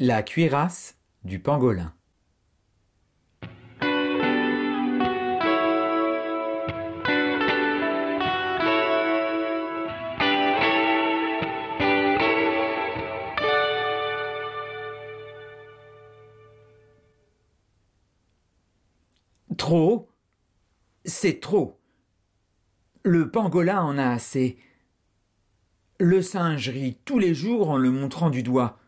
[0.00, 1.94] La cuirasse du pangolin.
[19.56, 20.08] Trop
[21.04, 21.80] C'est trop.
[23.04, 24.58] Le pangolin en a assez.
[26.00, 28.80] Le singe rit tous les jours en le montrant du doigt.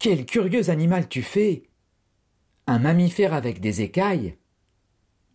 [0.00, 1.64] Quel curieux animal tu fais
[2.66, 4.38] Un mammifère avec des écailles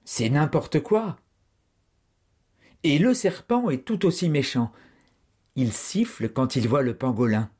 [0.06, 1.18] C'est n'importe quoi.
[2.82, 4.72] Et le serpent est tout aussi méchant.
[5.56, 7.52] Il siffle quand il voit le pangolin.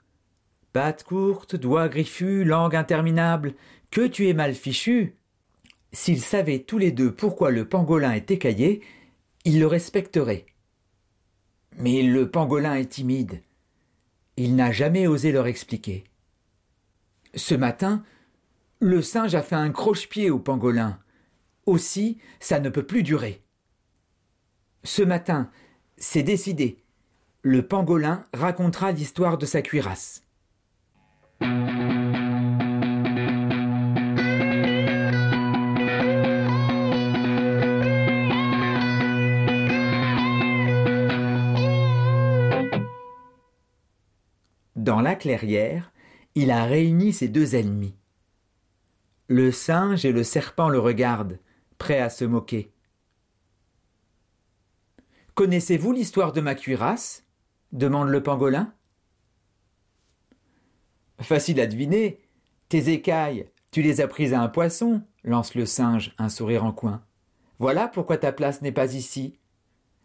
[0.74, 3.54] Pattes courtes, doigts griffus, langue interminable,
[3.92, 5.14] que tu es mal fichu.
[5.92, 8.82] S'ils savaient tous les deux pourquoi le pangolin est écaillé,
[9.44, 10.48] ils le respecteraient.
[11.78, 13.44] Mais le pangolin est timide.
[14.38, 16.04] Il n'a jamais osé leur expliquer.
[17.36, 18.02] Ce matin,
[18.80, 21.00] le singe a fait un croche-pied au pangolin.
[21.66, 23.44] Aussi, ça ne peut plus durer.
[24.84, 25.52] Ce matin,
[25.98, 26.78] c'est décidé.
[27.42, 30.24] Le pangolin racontera l'histoire de sa cuirasse.
[44.76, 45.92] Dans la clairière,
[46.36, 47.96] il a réuni ses deux ennemis.
[49.28, 51.40] Le singe et le serpent le regardent,
[51.78, 52.72] prêts à se moquer.
[55.34, 57.24] Connaissez-vous l'histoire de ma cuirasse
[57.72, 58.74] demande le pangolin.
[61.20, 62.22] Facile à deviner.
[62.70, 66.72] Tes écailles, tu les as prises à un poisson, lance le singe, un sourire en
[66.72, 67.04] coin.
[67.60, 69.38] Voilà pourquoi ta place n'est pas ici.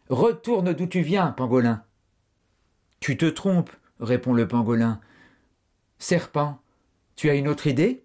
[0.08, 1.84] Retourne d'où tu viens, pangolin.
[3.00, 5.00] Tu te trompes, répond le pangolin.
[6.00, 6.60] Serpent,
[7.14, 8.02] tu as une autre idée?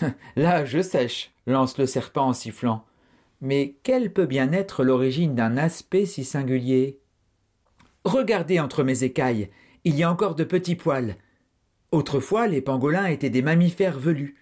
[0.36, 2.84] Là, je sèche, lance le serpent en sifflant.
[3.40, 7.00] Mais quelle peut bien être l'origine d'un aspect si singulier?
[8.04, 9.50] Regardez entre mes écailles,
[9.84, 11.16] il y a encore de petits poils.
[11.92, 14.36] Autrefois, les pangolins étaient des mammifères velus.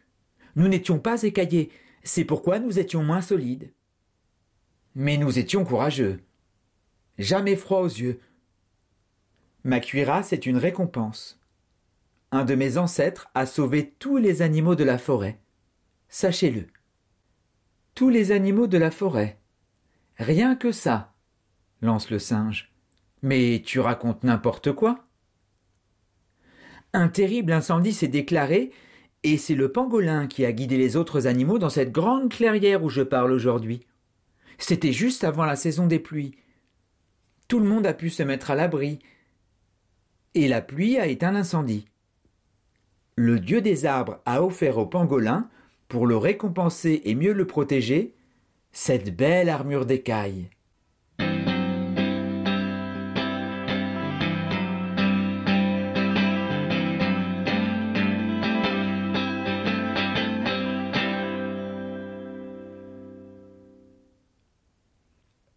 [0.56, 1.70] Nous n'étions pas écaillés,
[2.02, 3.72] c'est pourquoi nous étions moins solides.
[4.96, 6.20] Mais nous étions courageux.
[7.16, 8.20] Jamais froid aux yeux,
[9.62, 11.40] Ma cuirasse est une récompense.
[12.34, 15.38] Un de mes ancêtres a sauvé tous les animaux de la forêt.
[16.08, 16.66] Sachez-le.
[17.94, 19.38] Tous les animaux de la forêt.
[20.18, 21.14] Rien que ça,
[21.80, 22.72] lance le singe.
[23.22, 25.06] Mais tu racontes n'importe quoi.
[26.92, 28.72] Un terrible incendie s'est déclaré,
[29.22, 32.88] et c'est le pangolin qui a guidé les autres animaux dans cette grande clairière où
[32.88, 33.86] je parle aujourd'hui.
[34.58, 36.34] C'était juste avant la saison des pluies.
[37.46, 38.98] Tout le monde a pu se mettre à l'abri,
[40.34, 41.86] et la pluie a éteint l'incendie.
[43.16, 45.48] Le dieu des arbres a offert au pangolin,
[45.86, 48.16] pour le récompenser et mieux le protéger,
[48.72, 50.50] cette belle armure d'écailles.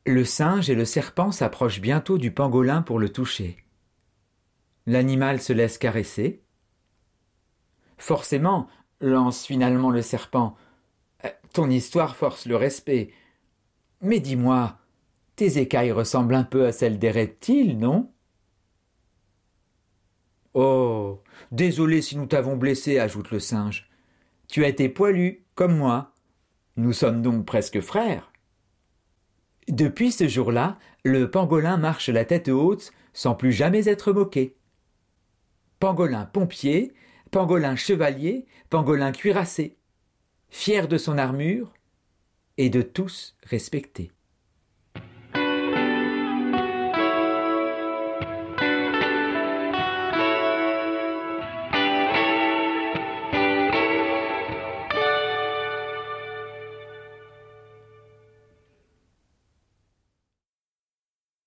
[0.06, 3.58] Le singe et le serpent s'approchent bientôt du pangolin pour le toucher.
[4.86, 6.44] L'animal se laisse caresser.
[7.98, 8.68] Forcément,
[9.02, 10.56] lance finalement le serpent.
[11.26, 13.12] Euh, ton histoire force le respect.
[14.02, 14.78] Mais dis-moi,
[15.36, 18.12] tes écailles ressemblent un peu à celles des reptiles, non?
[20.54, 21.22] Oh.
[21.52, 23.90] Désolé si nous t'avons blessé, ajoute le singe.
[24.48, 26.14] Tu as été poilu, comme moi.
[26.76, 28.32] Nous sommes donc presque frères.
[29.68, 34.58] Depuis ce jour-là, le pangolin marche la tête haute sans plus jamais être moqué
[35.80, 36.94] pangolin pompier,
[37.32, 39.78] pangolin chevalier, pangolin cuirassé,
[40.50, 41.74] fier de son armure
[42.58, 44.12] et de tous respecté.